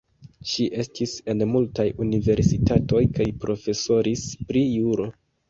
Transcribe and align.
Ŝi 0.51 0.63
estis 0.83 1.11
en 1.33 1.43
multaj 1.55 1.85
universitatoj 2.05 3.03
kaj 3.19 3.29
profesoris 3.45 4.27
pri 4.51 4.67
juro. 4.67 5.09